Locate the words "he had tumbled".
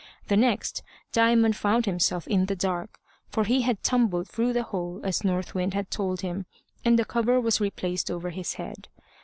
3.43-4.27